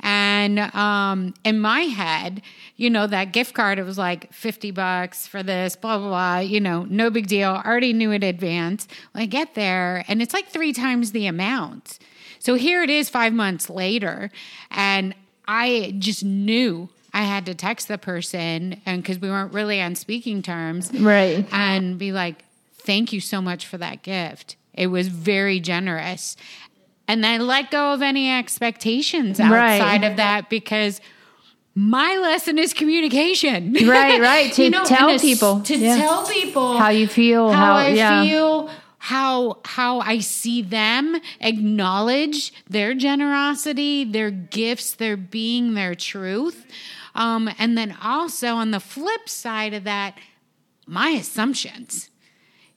And 0.00 0.58
um, 0.74 1.32
in 1.42 1.58
my 1.58 1.80
head, 1.80 2.42
you 2.76 2.90
know, 2.90 3.06
that 3.06 3.32
gift 3.32 3.54
card, 3.54 3.78
it 3.78 3.84
was 3.84 3.96
like 3.96 4.30
50 4.30 4.72
bucks 4.72 5.26
for 5.26 5.42
this, 5.42 5.74
blah, 5.74 5.96
blah, 5.96 6.08
blah, 6.08 6.38
you 6.40 6.60
know, 6.60 6.84
no 6.90 7.08
big 7.08 7.28
deal. 7.28 7.50
I 7.50 7.66
Already 7.66 7.94
knew 7.94 8.10
in 8.10 8.22
advance. 8.22 8.86
Well, 9.14 9.22
I 9.22 9.26
get 9.26 9.54
there 9.54 10.04
and 10.08 10.20
it's 10.20 10.34
like 10.34 10.48
three 10.48 10.74
times 10.74 11.12
the 11.12 11.26
amount. 11.26 11.98
So 12.40 12.56
here 12.56 12.82
it 12.82 12.90
is 12.90 13.08
five 13.08 13.32
months 13.32 13.70
later. 13.70 14.30
And 14.70 15.14
I 15.48 15.94
just 15.98 16.22
knew 16.22 16.90
I 17.16 17.22
had 17.22 17.46
to 17.46 17.54
text 17.54 17.88
the 17.88 17.96
person 17.96 18.80
and 18.84 19.02
because 19.02 19.18
we 19.18 19.30
weren't 19.30 19.54
really 19.54 19.80
on 19.80 19.94
speaking 19.94 20.42
terms 20.42 20.92
Right. 20.92 21.46
and 21.50 21.98
be 21.98 22.12
like, 22.12 22.44
thank 22.74 23.12
you 23.12 23.20
so 23.20 23.40
much 23.40 23.66
for 23.66 23.78
that 23.78 24.02
gift. 24.02 24.56
It 24.74 24.88
was 24.88 25.08
very 25.08 25.58
generous. 25.58 26.36
And 27.08 27.24
I 27.24 27.38
let 27.38 27.70
go 27.70 27.94
of 27.94 28.02
any 28.02 28.30
expectations 28.30 29.38
Right. 29.40 29.80
outside 29.80 30.04
of 30.04 30.16
that 30.18 30.50
because 30.50 31.00
my 31.74 32.16
lesson 32.18 32.58
is 32.58 32.74
communication. 32.74 33.72
Right, 33.86 34.20
right, 34.20 34.52
to 34.58 34.70
tell 34.70 35.08
and 35.08 35.14
s- 35.16 35.22
people. 35.22 35.60
To 35.60 35.76
Yeah. 35.76 35.96
tell 35.96 36.26
people 36.26 36.76
How 36.78 36.90
you 36.90 37.06
feel, 37.06 37.50
how, 37.50 37.64
how- 37.64 37.76
I 37.76 37.88
yeah. 37.90 38.22
feel, 38.24 38.70
how 38.98 39.58
how 39.64 40.00
I 40.00 40.18
see 40.18 40.62
them, 40.62 41.16
acknowledge 41.40 42.52
their 42.68 42.92
generosity, 42.94 44.04
their 44.04 44.30
gifts, 44.30 44.92
their 44.94 45.16
being, 45.16 45.74
their 45.74 45.94
truth. 45.94 46.66
Um, 47.16 47.50
and 47.58 47.76
then 47.76 47.96
also 48.02 48.54
on 48.54 48.70
the 48.70 48.80
flip 48.80 49.28
side 49.28 49.74
of 49.74 49.84
that, 49.84 50.18
my 50.86 51.10
assumptions, 51.10 52.10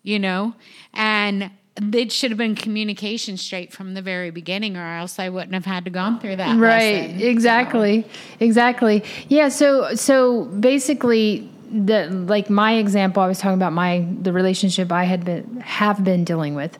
you 0.01 0.19
know, 0.19 0.55
and 0.93 1.51
it 1.93 2.11
should 2.11 2.31
have 2.31 2.37
been 2.37 2.55
communication 2.55 3.37
straight 3.37 3.71
from 3.71 3.93
the 3.93 4.01
very 4.01 4.31
beginning, 4.31 4.75
or 4.75 4.95
else 4.97 5.19
I 5.19 5.29
wouldn't 5.29 5.53
have 5.53 5.65
had 5.65 5.85
to 5.85 5.91
gone 5.91 6.19
through 6.19 6.37
that. 6.37 6.57
right 6.57 7.09
lesson. 7.09 7.21
exactly 7.21 8.05
exactly 8.41 9.03
yeah 9.29 9.47
so 9.47 9.95
so 9.95 10.45
basically 10.45 11.49
the 11.71 12.09
like 12.09 12.49
my 12.49 12.73
example, 12.73 13.21
I 13.23 13.27
was 13.27 13.39
talking 13.39 13.55
about 13.57 13.73
my 13.73 14.05
the 14.21 14.33
relationship 14.33 14.91
I 14.91 15.03
had 15.03 15.25
been 15.25 15.57
have 15.61 16.03
been 16.03 16.23
dealing 16.23 16.55
with. 16.55 16.77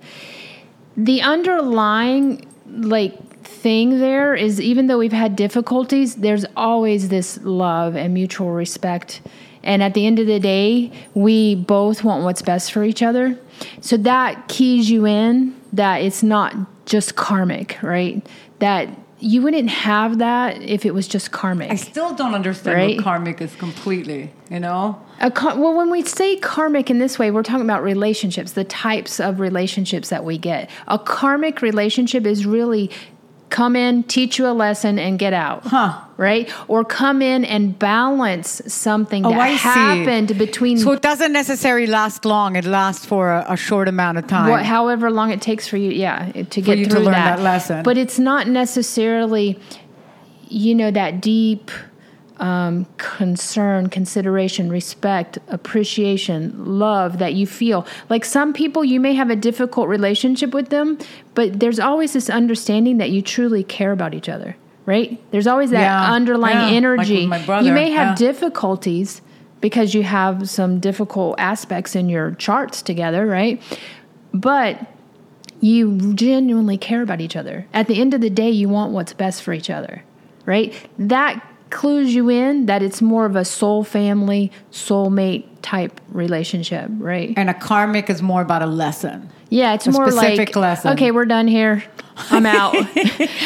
The 0.97 1.21
underlying 1.21 2.47
like 2.67 3.28
thing 3.50 4.00
there 4.00 4.36
is 4.36 4.62
even 4.62 4.88
though 4.88 4.98
we've 4.98 5.12
had 5.12 5.36
difficulties, 5.36 6.15
there's 6.15 6.46
always 6.56 7.10
this 7.10 7.39
love 7.44 7.96
and 7.96 8.13
mutual 8.13 8.51
respect. 8.51 9.22
And 9.63 9.84
at 9.84 9.94
the 9.94 10.06
end 10.06 10.20
of 10.20 10.27
the 10.27 10.39
day, 10.39 10.91
we 11.13 11.56
both 11.56 12.03
want 12.03 12.24
what's 12.24 12.41
best 12.41 12.72
for 12.72 12.84
each 12.84 13.03
other. 13.03 13.38
So 13.82 13.98
that 13.98 14.48
keys 14.48 14.89
you 14.89 15.06
in 15.06 15.60
that 15.74 15.98
it's 15.98 16.24
not 16.24 16.56
just 16.86 17.15
karmic, 17.15 17.77
right? 17.82 18.25
That 18.60 18.88
you 19.20 19.41
wouldn't 19.41 19.70
have 19.70 20.20
that 20.20 20.62
if 20.62 20.86
it 20.86 20.94
was 20.94 21.06
just 21.08 21.32
karmic. 21.32 21.70
I 21.70 21.75
still 21.75 22.15
don't 22.15 22.34
understand 22.34 22.77
Right? 22.77 22.96
what 22.96 23.03
karmic 23.03 23.41
is 23.41 23.53
completely, 23.56 24.32
you 24.50 24.62
know? 24.62 25.01
A 25.20 25.29
kar- 25.29 25.58
well, 25.60 25.75
when 25.75 25.89
we 25.89 26.03
say 26.03 26.38
karmic 26.38 26.89
in 26.89 27.00
this 27.00 27.20
way, 27.20 27.29
we're 27.29 27.44
talking 27.44 27.65
about 27.65 27.84
relationships, 27.84 28.53
the 28.53 28.63
types 28.63 29.20
of 29.20 29.41
relationships 29.41 30.08
that 30.08 30.24
we 30.24 30.38
get. 30.38 30.70
A 30.88 30.98
karmic 30.98 31.62
relationship 31.62 32.25
is 32.25 32.46
really 32.46 32.89
come 33.50 33.75
in, 33.75 34.03
teach 34.03 34.38
you 34.39 34.48
a 34.48 34.53
lesson, 34.53 35.00
and 35.00 35.18
get 35.20 35.34
out. 35.34 35.65
Huh. 35.65 36.00
Right? 36.18 36.51
Or 36.68 36.84
come 36.84 37.22
in 37.22 37.46
and 37.46 37.77
balance 37.79 38.62
something 38.68 39.25
Oh, 39.25 39.32
that 39.32 39.39
I 39.39 39.51
see. 39.51 39.58
happened 39.58 40.38
between 40.38 40.77
So 40.77 40.91
it 40.91 41.01
doesn't 41.01 41.32
necessarily 41.32 41.88
last 41.88 42.25
long. 42.25 42.56
It 42.56 42.65
lasts 42.65 43.06
for 43.06 43.32
a, 43.32 43.46
a 43.50 43.58
short 43.58 43.88
amount 43.88 44.18
of 44.18 44.27
time. 44.27 44.50
what, 44.50 44.65
however 44.65 45.10
long 45.12 45.32
it 45.32 45.41
takes 45.41 45.68
for 45.68 45.77
you, 45.77 45.91
yeah, 45.91 46.32
to 46.32 46.62
get 46.62 46.77
you 46.77 46.86
to 46.86 46.91
through 46.91 47.00
learn 47.01 47.13
that 47.13 47.39
lesson. 47.39 47.84
But 47.84 47.98
it's 47.98 48.20
not 48.20 48.48
necessarily, 48.48 49.58
you 50.50 50.75
know, 50.75 50.91
that 50.91 51.22
deep 51.22 51.72
um, 52.39 52.86
concern, 52.98 53.89
consideration, 53.89 54.69
respect, 54.72 55.38
appreciation, 55.50 56.79
love 56.79 57.19
that 57.19 57.34
you 57.34 57.46
feel. 57.46 57.86
Like 58.10 58.25
some 58.25 58.53
people, 58.53 58.84
you 58.84 59.00
may 59.00 59.13
have 59.13 59.29
a 59.29 59.36
difficult 59.36 59.89
relationship 59.89 60.53
with 60.53 60.69
them, 60.69 60.98
but 61.34 61.60
there's 61.60 61.79
always 61.79 62.13
this 62.13 62.29
understanding 62.29 62.98
that 62.98 63.10
you 63.12 63.22
truly 63.22 63.63
care 63.63 63.91
about 63.91 64.13
each 64.13 64.29
other. 64.29 64.55
Right? 64.86 65.22
There's 65.29 65.46
always 65.46 65.69
that 65.69 65.81
Yeah, 65.81 66.13
underlying 66.13 66.58
yeah, 66.58 66.63
like 66.63 66.74
energy. 66.74 67.27
my 67.27 67.46
brother, 67.46 67.67
you 67.67 67.74
may 67.74 67.91
have 67.91 68.19
yeah. 68.19 68.27
difficulties 68.27 69.22
because 69.62 69.93
you 69.93 70.01
have 70.01 70.50
some 70.50 70.79
difficult 70.79 71.36
aspects 71.38 71.96
in 71.96 72.10
your 72.10 72.31
charts 72.31 72.81
together, 72.81 73.27
right? 73.27 73.62
But 74.34 74.88
you 75.60 76.13
genuinely 76.13 76.77
care 76.77 77.01
about 77.01 77.22
each 77.22 77.36
other. 77.36 77.67
At 77.74 77.88
the 77.88 78.00
end 78.00 78.13
of 78.13 78.22
the 78.22 78.29
day, 78.29 78.50
you 78.50 78.69
want 78.69 78.91
what's 78.91 79.13
best 79.13 79.43
for 79.43 79.53
each 79.53 79.69
other, 79.69 80.03
right? 80.46 80.74
That 80.98 81.46
clues 81.69 82.13
you 82.15 82.29
in 82.29 82.65
that 82.67 82.81
it's 82.81 83.01
more 83.01 83.25
of 83.25 83.35
a 83.35 83.45
soul 83.45 83.83
family, 83.83 84.51
soulmate 84.71 85.45
type 85.61 85.99
relationship, 86.11 86.89
right? 86.97 87.33
and 87.38 87.49
a 87.49 87.53
karmic 87.53 88.09
is 88.09 88.21
more 88.21 88.41
about 88.41 88.61
a 88.61 88.65
lesson. 88.65 89.29
Yeah, 89.49 89.73
it's 89.73 89.88
A 89.88 89.91
more 89.91 90.11
specific 90.11 90.49
like 90.49 90.55
lesson. 90.55 90.91
okay, 90.93 91.09
we're 91.11 91.25
done 91.25 91.47
here. 91.47 91.83
I'm 92.31 92.45
out. 92.45 92.73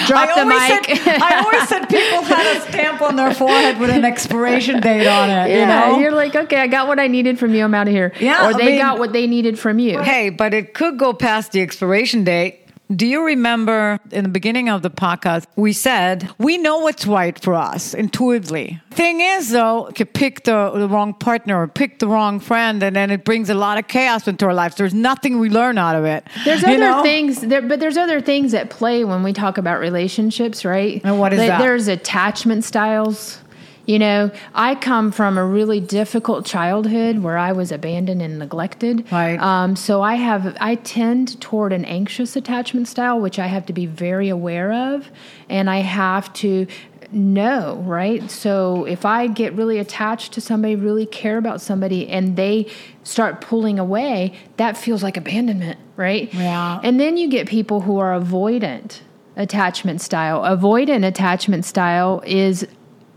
Drop 0.07 0.29
I 0.29 0.39
the 0.39 0.45
mic. 0.45 0.97
Said, 0.99 1.21
I 1.21 1.43
always 1.43 1.69
said 1.69 1.85
people 1.87 2.23
had 2.23 2.57
a 2.57 2.61
stamp 2.61 3.01
on 3.01 3.15
their 3.15 3.33
forehead 3.33 3.79
with 3.79 3.89
an 3.91 4.03
expiration 4.03 4.79
date 4.81 5.07
on 5.07 5.29
it. 5.29 5.49
yeah, 5.51 5.59
you 5.89 5.93
know? 5.93 5.99
you're 5.99 6.11
like, 6.11 6.35
okay, 6.35 6.57
I 6.57 6.67
got 6.67 6.87
what 6.87 6.99
I 6.99 7.07
needed 7.07 7.37
from 7.39 7.53
you. 7.53 7.63
I'm 7.63 7.73
out 7.73 7.87
of 7.87 7.93
here. 7.93 8.11
Yeah, 8.19 8.45
or 8.47 8.49
I 8.49 8.57
they 8.57 8.65
mean- 8.65 8.79
got 8.79 8.99
what 8.99 9.13
they 9.13 9.27
needed 9.27 9.57
from 9.59 9.79
you. 9.79 10.01
Hey, 10.01 10.29
but 10.29 10.53
it 10.53 10.73
could 10.73 10.97
go 10.97 11.13
past 11.13 11.51
the 11.53 11.61
expiration 11.61 12.23
date. 12.23 12.62
Do 12.93 13.07
you 13.07 13.25
remember 13.25 13.99
in 14.11 14.23
the 14.23 14.29
beginning 14.29 14.69
of 14.69 14.81
the 14.81 14.89
podcast, 14.89 15.45
we 15.55 15.73
said 15.73 16.29
we 16.37 16.57
know 16.57 16.79
what's 16.79 17.07
right 17.07 17.39
for 17.39 17.53
us 17.53 17.93
intuitively. 17.93 18.81
Thing 18.91 19.21
is, 19.21 19.49
though, 19.49 19.89
you 19.97 20.05
pick 20.05 20.43
the, 20.43 20.71
the 20.71 20.87
wrong 20.87 21.13
partner 21.13 21.61
or 21.61 21.67
pick 21.67 21.99
the 21.99 22.07
wrong 22.07 22.39
friend, 22.39 22.83
and 22.83 22.95
then 22.95 23.09
it 23.09 23.23
brings 23.23 23.49
a 23.49 23.53
lot 23.53 23.77
of 23.77 23.87
chaos 23.87 24.27
into 24.27 24.45
our 24.45 24.53
lives. 24.53 24.75
There's 24.75 24.93
nothing 24.93 25.39
we 25.39 25.49
learn 25.49 25.77
out 25.77 25.95
of 25.95 26.05
it. 26.05 26.27
There's 26.45 26.63
other 26.63 26.77
know? 26.77 27.03
things 27.03 27.41
there, 27.41 27.61
but 27.61 27.79
there's 27.79 27.97
other 27.97 28.21
things 28.21 28.53
at 28.53 28.69
play 28.69 29.03
when 29.03 29.23
we 29.23 29.33
talk 29.33 29.57
about 29.57 29.79
relationships, 29.79 30.63
right? 30.63 31.01
And 31.03 31.19
what 31.19 31.33
is 31.33 31.39
Like, 31.39 31.47
that? 31.49 31.59
There's 31.59 31.87
attachment 31.87 32.63
styles. 32.63 33.39
You 33.85 33.99
know, 33.99 34.31
I 34.53 34.75
come 34.75 35.11
from 35.11 35.37
a 35.37 35.45
really 35.45 35.81
difficult 35.81 36.45
childhood 36.45 37.19
where 37.19 37.37
I 37.37 37.51
was 37.51 37.71
abandoned 37.71 38.21
and 38.21 38.39
neglected. 38.39 39.05
Right. 39.11 39.37
Um, 39.39 39.75
so 39.75 40.01
I 40.01 40.15
have, 40.15 40.55
I 40.61 40.75
tend 40.75 41.39
toward 41.41 41.73
an 41.73 41.83
anxious 41.83 42.35
attachment 42.35 42.87
style, 42.87 43.19
which 43.19 43.39
I 43.39 43.47
have 43.47 43.65
to 43.65 43.73
be 43.73 43.85
very 43.85 44.29
aware 44.29 44.71
of, 44.71 45.11
and 45.49 45.69
I 45.69 45.77
have 45.79 46.31
to 46.35 46.65
know, 47.11 47.75
right? 47.85 48.31
So 48.31 48.85
if 48.85 49.05
I 49.05 49.27
get 49.27 49.53
really 49.53 49.79
attached 49.79 50.31
to 50.33 50.41
somebody, 50.41 50.75
really 50.75 51.05
care 51.05 51.37
about 51.37 51.61
somebody, 51.61 52.07
and 52.07 52.37
they 52.37 52.67
start 53.03 53.41
pulling 53.41 53.79
away, 53.79 54.33
that 54.57 54.77
feels 54.77 55.03
like 55.03 55.17
abandonment, 55.17 55.77
right? 55.97 56.33
Yeah. 56.33 56.79
And 56.83 56.99
then 56.99 57.17
you 57.17 57.29
get 57.29 57.47
people 57.47 57.81
who 57.81 57.99
are 57.99 58.17
avoidant 58.17 59.01
attachment 59.35 59.99
style. 59.99 60.41
Avoidant 60.41 61.05
attachment 61.05 61.65
style 61.65 62.23
is 62.25 62.65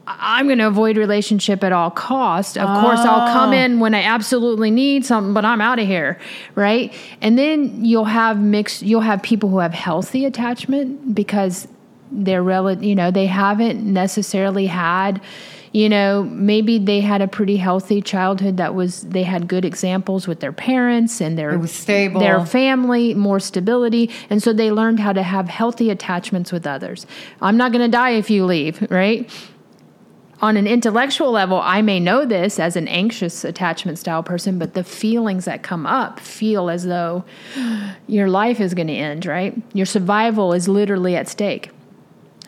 I'm 0.07 0.47
going 0.47 0.59
to 0.59 0.69
avoid 0.69 0.97
relationship 0.97 1.65
at 1.65 1.73
all 1.73 1.91
cost. 1.91 2.57
Of 2.57 2.81
course, 2.81 3.01
I'll 3.01 3.33
come 3.33 3.51
oh. 3.51 3.57
in 3.57 3.81
when 3.81 3.95
I 3.95 4.03
absolutely 4.03 4.71
need 4.71 5.05
something, 5.05 5.35
but 5.35 5.45
I'm 5.45 5.61
out 5.61 5.79
of 5.79 5.87
here, 5.87 6.19
right? 6.55 6.95
And 7.21 7.37
then 7.37 7.85
you'll 7.85 8.05
have 8.05 8.41
mixed. 8.41 8.83
You'll 8.83 9.01
have 9.01 9.23
people 9.23 9.49
who 9.49 9.59
have 9.59 9.75
healthy 9.75 10.25
attachment 10.25 11.15
because 11.15 11.67
they're 12.13 12.43
rel- 12.43 12.83
You 12.83 12.95
know, 12.95 13.11
they 13.11 13.27
haven't 13.27 13.85
necessarily 13.85 14.67
had. 14.67 15.21
You 15.73 15.91
know, 15.91 16.23
maybe 16.23 16.79
they 16.79 17.01
had 17.01 17.21
a 17.21 17.29
pretty 17.29 17.57
healthy 17.57 18.01
childhood 18.01 18.57
that 18.57 18.75
was 18.75 19.03
they 19.03 19.25
had 19.25 19.47
good 19.47 19.65
examples 19.65 20.27
with 20.27 20.41
their 20.41 20.53
parents 20.53 21.21
and 21.21 21.37
their 21.37 21.51
It 21.51 21.59
was 21.59 21.73
stable. 21.73 22.21
their 22.21 22.47
family, 22.47 23.13
more 23.13 23.41
stability, 23.41 24.09
and 24.31 24.43
so 24.43 24.55
they 24.55 24.71
learned 24.71 25.01
how 25.01 25.13
to 25.13 25.23
have 25.23 25.49
healthy 25.49 25.91
attachments 25.91 26.51
with 26.51 26.67
others. 26.67 27.07
I'm 27.43 27.59
not 27.59 27.73
going 27.73 27.83
to 27.83 27.91
die 27.91 28.11
if 28.11 28.31
you 28.31 28.47
leave, 28.47 28.87
right? 28.91 29.29
On 30.43 30.57
an 30.57 30.67
intellectual 30.67 31.31
level, 31.31 31.61
I 31.63 31.81
may 31.83 31.99
know 31.99 32.27
this 32.27 32.59
as 32.59 32.77
an 32.77 32.89
anxious 32.89 33.45
attachment 33.45 33.99
style 33.99 34.23
person, 34.23 34.59
but 34.59 34.75
the 34.75 34.85
feelings 34.85 35.47
that 35.47 35.63
come 35.63 35.87
up 35.87 36.21
feel 36.21 36.69
as 36.69 36.85
though 36.85 37.25
your 38.07 38.29
life 38.29 38.61
is 38.61 38.75
going 38.75 38.89
to 38.89 38.93
end, 38.93 39.25
right? 39.25 39.55
Your 39.73 39.87
survival 39.87 40.53
is 40.53 40.69
literally 40.69 41.17
at 41.17 41.29
stake. 41.29 41.71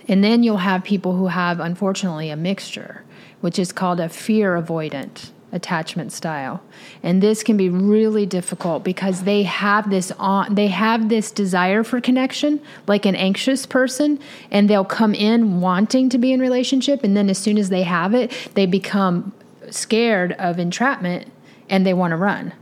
And 0.07 0.23
then 0.23 0.42
you'll 0.42 0.59
have 0.59 0.85
people 0.85 1.16
who 1.16 1.28
have, 1.28 1.61
unfortunately, 1.61 2.30
a 2.30 2.37
mixture, 2.37 3.04
which 3.40 3.59
is 3.59 3.73
called 3.73 4.00
a 4.00 4.09
fear 4.09 4.61
avoidant 4.61 5.30
attachment 5.52 6.12
style. 6.12 6.62
And 7.02 7.22
this 7.22 7.42
can 7.42 7.56
be 7.56 7.68
really 7.68 8.26
difficult 8.26 8.84
because 8.84 9.22
they 9.22 9.44
have 9.44 9.88
this 9.90 10.12
on 10.18 10.54
they 10.54 10.68
have 10.68 11.08
this 11.08 11.30
desire 11.30 11.82
for 11.82 12.00
connection 12.00 12.60
like 12.86 13.06
an 13.06 13.16
anxious 13.16 13.64
person 13.64 14.18
and 14.50 14.68
they'll 14.68 14.84
come 14.84 15.14
in 15.14 15.60
wanting 15.60 16.10
to 16.10 16.18
be 16.18 16.32
in 16.32 16.40
relationship 16.40 17.02
and 17.02 17.16
then 17.16 17.30
as 17.30 17.38
soon 17.38 17.56
as 17.56 17.70
they 17.70 17.82
have 17.82 18.14
it, 18.14 18.32
they 18.54 18.66
become 18.66 19.32
scared 19.70 20.32
of 20.32 20.58
entrapment 20.58 21.30
and 21.68 21.86
they 21.86 21.94
want 21.94 22.10
to 22.12 22.16
run. 22.16 22.52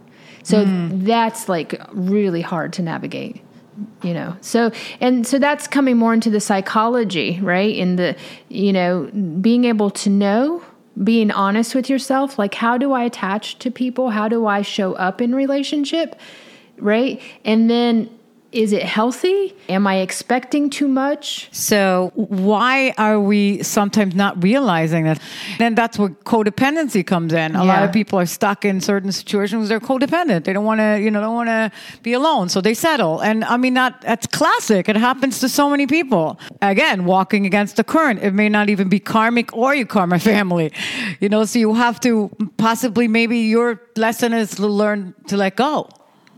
So 0.42 0.64
hmm. 0.64 1.04
that's 1.04 1.48
like 1.48 1.80
really 1.92 2.42
hard 2.42 2.72
to 2.74 2.82
navigate 2.82 3.42
you 4.02 4.14
know 4.14 4.34
so 4.40 4.70
and 5.02 5.26
so 5.26 5.38
that's 5.38 5.68
coming 5.68 5.98
more 5.98 6.14
into 6.14 6.30
the 6.30 6.40
psychology 6.40 7.38
right 7.42 7.76
in 7.76 7.96
the 7.96 8.16
you 8.48 8.72
know 8.72 9.10
being 9.42 9.66
able 9.66 9.90
to 9.90 10.08
know 10.08 10.64
being 11.02 11.30
honest 11.30 11.74
with 11.74 11.90
yourself 11.90 12.38
like 12.38 12.54
how 12.54 12.78
do 12.78 12.92
i 12.92 13.04
attach 13.04 13.58
to 13.58 13.70
people? 13.70 14.10
How 14.10 14.28
do 14.28 14.46
i 14.46 14.62
show 14.62 14.94
up 14.94 15.20
in 15.20 15.34
relationship? 15.34 16.16
Right? 16.78 17.20
And 17.44 17.70
then 17.70 18.10
is 18.52 18.72
it 18.72 18.82
healthy 18.82 19.54
am 19.68 19.86
i 19.86 19.96
expecting 19.96 20.70
too 20.70 20.88
much 20.88 21.48
So 21.52 22.12
why 22.14 22.94
are 22.98 23.18
we 23.20 23.62
sometimes 23.62 24.14
not 24.14 24.42
realizing 24.42 25.04
that? 25.04 25.20
Then 25.58 25.74
that's 25.74 25.98
where 25.98 26.10
codependency 26.10 27.04
comes 27.06 27.32
in. 27.32 27.56
A 27.56 27.64
lot 27.64 27.82
of 27.82 27.92
people 27.92 28.18
are 28.18 28.26
stuck 28.26 28.64
in 28.64 28.80
certain 28.80 29.12
situations. 29.12 29.68
They're 29.68 29.80
codependent. 29.80 30.44
They 30.44 30.52
don't 30.52 30.64
want 30.64 30.80
to, 30.80 31.00
you 31.00 31.10
know, 31.10 31.20
don't 31.20 31.34
want 31.34 31.48
to 31.48 31.70
be 32.02 32.12
alone, 32.12 32.48
so 32.48 32.60
they 32.60 32.74
settle. 32.74 33.20
And 33.20 33.44
I 33.44 33.56
mean, 33.56 33.74
that 33.74 34.00
that's 34.02 34.26
classic. 34.26 34.88
It 34.88 34.96
happens 34.96 35.40
to 35.40 35.48
so 35.48 35.68
many 35.70 35.86
people. 35.86 36.38
Again, 36.62 37.04
walking 37.04 37.46
against 37.46 37.76
the 37.76 37.84
current. 37.84 38.22
It 38.22 38.34
may 38.34 38.48
not 38.48 38.68
even 38.68 38.88
be 38.88 39.00
karmic 39.00 39.52
or 39.56 39.74
your 39.74 39.86
karma 39.86 40.18
family. 40.18 40.72
You 41.20 41.28
know, 41.28 41.44
so 41.44 41.58
you 41.58 41.74
have 41.74 41.98
to 42.00 42.30
possibly 42.56 43.08
maybe 43.08 43.38
your 43.38 43.80
lesson 43.96 44.32
is 44.32 44.50
to 44.56 44.66
learn 44.66 45.14
to 45.28 45.36
let 45.36 45.56
go. 45.56 45.88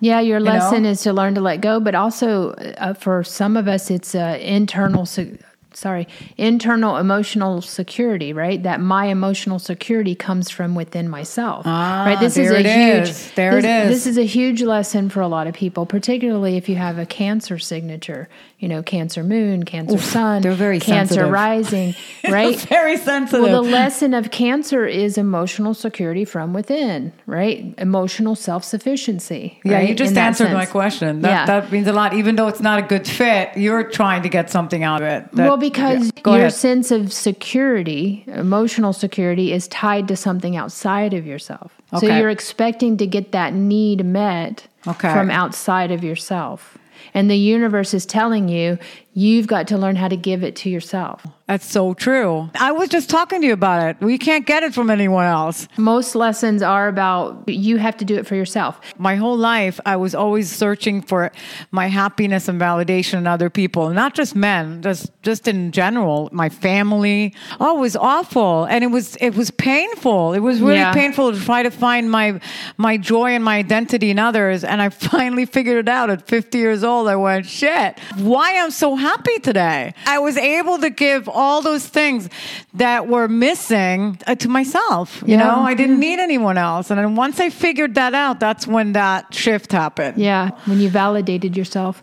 Yeah, 0.00 0.20
your 0.20 0.38
know? 0.38 0.52
lesson 0.52 0.84
is 0.84 1.02
to 1.02 1.12
learn 1.12 1.34
to 1.34 1.40
let 1.40 1.60
go, 1.60 1.80
but 1.80 1.94
also 1.94 2.52
uh, 2.52 2.94
for 2.94 3.24
some 3.24 3.56
of 3.56 3.66
us, 3.68 3.90
it's 3.90 4.14
uh, 4.14 4.38
internal 4.40 5.06
su- 5.06 5.38
sorry, 5.74 6.08
internal 6.36 6.96
emotional 6.96 7.60
security, 7.62 8.32
right? 8.32 8.62
That 8.62 8.80
my 8.80 9.06
emotional 9.06 9.58
security 9.58 10.14
comes 10.14 10.50
from 10.50 10.74
within 10.74 11.08
myself. 11.08 11.62
Ah, 11.66 12.04
right? 12.06 12.18
This 12.20 12.34
there 12.34 12.44
is 12.44 12.50
a 12.50 12.58
it 12.60 12.66
huge 12.66 13.08
is. 13.10 13.30
There 13.32 13.58
it 13.58 13.62
this, 13.62 13.84
is. 13.90 14.04
This 14.04 14.06
is 14.12 14.18
a 14.18 14.26
huge 14.26 14.62
lesson 14.62 15.08
for 15.10 15.20
a 15.20 15.28
lot 15.28 15.46
of 15.46 15.54
people, 15.54 15.86
particularly 15.86 16.56
if 16.56 16.68
you 16.68 16.76
have 16.76 16.98
a 16.98 17.06
cancer 17.06 17.58
signature, 17.58 18.28
you 18.58 18.68
know, 18.68 18.82
cancer 18.82 19.22
moon, 19.22 19.64
cancer 19.64 19.98
sun, 19.98 20.42
they're 20.42 20.52
very 20.52 20.80
cancer 20.80 21.14
sensitive. 21.14 21.30
rising, 21.30 21.94
right? 22.30 22.56
Very 22.56 22.96
sensitive. 22.96 23.42
Well, 23.44 23.62
the 23.62 23.68
lesson 23.70 24.14
of 24.14 24.30
cancer 24.30 24.86
is 24.86 25.16
emotional 25.18 25.74
security 25.74 26.24
from 26.24 26.52
within, 26.54 27.12
right? 27.26 27.74
Emotional 27.78 28.34
self 28.34 28.64
sufficiency. 28.64 29.60
yeah, 29.64 29.74
right? 29.76 29.88
you 29.88 29.94
just 29.94 30.12
In 30.12 30.18
answered 30.18 30.52
my 30.52 30.66
question. 30.66 31.20
That, 31.22 31.28
Yeah. 31.30 31.46
that 31.60 31.70
means 31.70 31.86
a 31.86 31.92
lot. 31.92 32.14
Even 32.14 32.36
though 32.36 32.48
it's 32.48 32.60
not 32.60 32.78
a 32.78 32.82
good 32.82 33.06
fit, 33.06 33.50
you're 33.56 33.84
trying 33.84 34.22
to 34.22 34.28
get 34.28 34.50
something 34.50 34.82
out 34.82 35.02
of 35.02 35.08
it. 35.08 35.30
That- 35.32 35.46
well, 35.48 35.57
because 35.58 36.12
yeah. 36.16 36.22
Your 36.32 36.36
ahead. 36.38 36.52
sense 36.52 36.90
of 36.90 37.12
security, 37.12 38.24
emotional 38.28 38.92
security, 38.92 39.52
is 39.52 39.68
tied 39.68 40.08
to 40.08 40.16
something 40.16 40.56
outside 40.56 41.14
of 41.14 41.26
yourself. 41.26 41.72
So 41.98 42.06
you're 42.06 42.28
expecting 42.30 42.96
to 42.98 43.06
get 43.06 43.32
that 43.32 43.54
need 43.54 44.04
met 44.04 44.66
Okay. 44.86 45.12
from 45.12 45.30
outside 45.30 45.90
of 45.90 46.04
yourself. 46.04 46.76
And 47.14 47.30
the 47.30 47.36
universe 47.36 47.94
is 47.94 48.04
telling 48.04 48.48
you, 48.48 48.78
you've 49.18 49.48
got 49.48 49.66
to 49.66 49.76
learn 49.76 49.96
how 49.96 50.06
to 50.06 50.16
give 50.16 50.44
it 50.44 50.54
to 50.54 50.70
yourself. 50.70 51.26
That's 51.48 51.64
so 51.66 51.94
true. 51.94 52.50
I 52.54 52.72
was 52.72 52.88
just 52.90 53.08
talking 53.10 53.40
to 53.40 53.46
you 53.46 53.54
about 53.54 53.82
it. 53.88 53.96
We 54.04 54.18
can't 54.18 54.44
get 54.46 54.62
it 54.62 54.74
from 54.74 54.90
anyone 54.90 55.24
else. 55.24 55.66
Most 55.78 56.14
lessons 56.14 56.62
are 56.62 56.88
about 56.88 57.48
you 57.48 57.78
have 57.78 57.96
to 57.96 58.04
do 58.04 58.16
it 58.16 58.26
for 58.26 58.34
yourself. 58.36 58.78
My 58.98 59.16
whole 59.16 59.36
life, 59.36 59.80
I 59.86 59.96
was 59.96 60.14
always 60.14 60.52
searching 60.52 61.00
for 61.02 61.32
my 61.70 61.86
happiness 61.88 62.48
and 62.48 62.60
validation 62.60 63.14
in 63.14 63.26
other 63.26 63.48
people, 63.50 63.88
not 63.90 64.14
just 64.14 64.36
men, 64.36 64.82
just 64.82 65.10
just 65.22 65.48
in 65.48 65.72
general. 65.72 66.28
My 66.32 66.50
family, 66.50 67.34
oh, 67.60 67.78
it 67.78 67.80
was 67.80 67.96
awful, 67.96 68.64
and 68.66 68.84
it 68.84 68.88
was 68.88 69.16
it 69.16 69.34
was 69.34 69.50
painful. 69.50 70.34
It 70.34 70.40
was 70.40 70.60
really 70.60 70.76
Yeah. 70.76 70.92
painful 70.92 71.32
to 71.32 71.40
try 71.40 71.62
to 71.62 71.70
find 71.70 72.10
my 72.10 72.40
my 72.76 72.98
joy 72.98 73.30
and 73.30 73.42
my 73.42 73.56
identity 73.56 74.10
in 74.10 74.18
others. 74.18 74.64
And 74.64 74.82
I 74.82 74.88
finally 75.10 75.46
figured 75.46 75.78
it 75.78 75.88
out 75.88 76.10
at 76.10 76.28
50 76.28 76.58
years 76.58 76.84
old. 76.84 77.08
I 77.08 77.16
went, 77.16 77.46
shit, 77.46 77.98
why 78.18 78.58
I'm 78.62 78.70
so 78.70 78.94
happy 78.94 79.07
today. 79.42 79.94
I 80.06 80.18
was 80.18 80.36
able 80.36 80.78
to 80.78 80.90
give 80.90 81.28
all 81.28 81.62
those 81.62 81.86
things 81.86 82.28
that 82.74 83.06
were 83.08 83.28
missing 83.28 84.18
uh, 84.26 84.34
to 84.36 84.48
myself. 84.48 85.22
You 85.26 85.32
Yeah. 85.36 85.44
know, 85.46 85.60
I 85.60 85.74
didn't 85.74 86.00
need 86.00 86.18
anyone 86.18 86.58
else. 86.58 86.90
And 86.90 86.98
then 86.98 87.14
once 87.16 87.40
I 87.40 87.50
figured 87.50 87.94
that 87.94 88.14
out, 88.14 88.40
that's 88.40 88.66
when 88.66 88.92
that 88.92 89.32
shift 89.34 89.72
happened. 89.72 90.18
Yeah, 90.18 90.50
when 90.66 90.80
you 90.80 90.88
validated 90.90 91.56
yourself. 91.56 92.02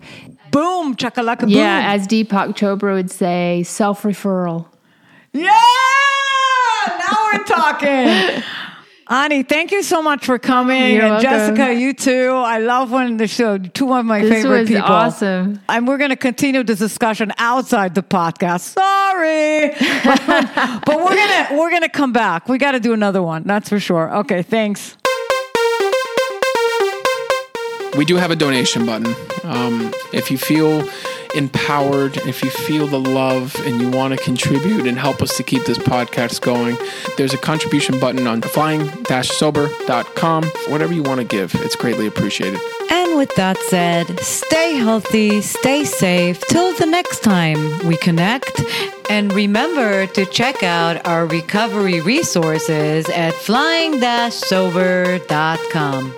Boom, 0.51 0.95
chakalaka 0.95 1.41
boom. 1.41 1.49
Yeah, 1.49 1.93
as 1.93 2.07
Deepak 2.07 2.55
Chopra 2.55 2.93
would 2.93 3.11
say, 3.11 3.63
self 3.63 4.03
referral. 4.03 4.67
yeah! 5.33 5.51
Now 6.87 7.17
we're 7.33 7.43
talking. 7.43 8.43
Ani, 9.07 9.43
thank 9.43 9.71
you 9.71 9.83
so 9.83 10.01
much 10.01 10.25
for 10.25 10.39
coming. 10.39 10.95
You're 10.95 11.03
and 11.03 11.23
welcome. 11.23 11.55
Jessica, 11.55 11.73
you 11.73 11.93
too. 11.93 12.31
I 12.33 12.57
love 12.57 12.91
when 12.91 13.17
the 13.17 13.27
show, 13.27 13.59
two 13.59 13.93
of 13.93 14.03
my 14.03 14.21
This 14.21 14.31
favorite 14.31 14.61
was 14.61 14.69
people. 14.69 14.83
awesome. 14.83 15.61
And 15.69 15.87
we're 15.87 15.99
going 15.99 16.09
to 16.09 16.15
continue 16.15 16.63
this 16.63 16.79
discussion 16.79 17.31
outside 17.37 17.93
the 17.93 18.01
podcast. 18.01 18.61
Sorry. 18.61 19.69
but 20.85 20.97
we're 20.97 21.15
going 21.15 21.45
to 21.47 21.47
we're 21.51 21.69
going 21.69 21.83
to 21.83 21.89
come 21.89 22.13
back. 22.13 22.49
We 22.49 22.57
got 22.57 22.71
to 22.71 22.79
do 22.79 22.93
another 22.93 23.21
one. 23.21 23.43
That's 23.43 23.69
for 23.69 23.79
sure. 23.79 24.11
Okay, 24.17 24.41
thanks. 24.41 24.97
we 27.95 28.05
do 28.05 28.15
have 28.15 28.31
a 28.31 28.35
donation 28.35 28.85
button. 28.87 29.15
Um, 29.43 29.93
if 30.13 30.31
you 30.31 30.37
feel 30.37 30.81
empowered, 31.35 32.17
if 32.17 32.43
you 32.43 32.49
feel 32.49 32.87
the 32.87 32.99
love 32.99 33.55
and 33.65 33.79
you 33.81 33.89
want 33.89 34.17
to 34.17 34.23
contribute 34.23 34.87
and 34.87 34.97
help 34.97 35.21
us 35.21 35.37
to 35.37 35.43
keep 35.43 35.65
this 35.65 35.77
podcast 35.77 36.41
going, 36.41 36.75
there's 37.17 37.33
a 37.33 37.37
contribution 37.37 37.99
button 37.99 38.25
on 38.27 38.41
flying-sober.com. 38.41 40.43
Whatever 40.69 40.93
you 40.93 41.03
want 41.03 41.19
to 41.19 41.25
give, 41.25 41.53
it's 41.55 41.75
greatly 41.75 42.07
appreciated. 42.07 42.61
And 42.91 43.17
with 43.17 43.33
that 43.35 43.57
said, 43.69 44.19
stay 44.19 44.75
healthy, 44.75 45.41
stay 45.41 45.83
safe 45.83 46.39
till 46.47 46.73
the 46.75 46.85
next 46.85 47.23
time 47.23 47.87
we 47.87 47.97
connect. 47.97 48.61
And 49.09 49.33
remember 49.33 50.05
to 50.07 50.25
check 50.25 50.63
out 50.63 51.05
our 51.05 51.27
recovery 51.27 52.01
resources 52.01 53.07
at 53.09 53.33
flying-sober.com. 53.33 56.15